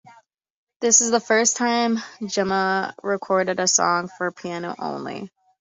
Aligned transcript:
This 0.79 1.01
is 1.01 1.11
the 1.11 1.19
first 1.19 1.57
time 1.57 1.99
Gemma 2.25 2.95
recorded 3.03 3.59
a 3.59 3.67
song 3.67 4.07
for 4.17 4.31
piano 4.31 4.73
only. 4.79 5.29